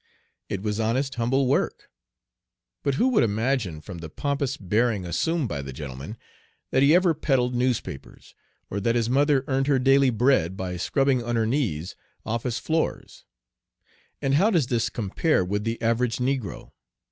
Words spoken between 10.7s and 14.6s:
scrubbing on her knees office floors? And how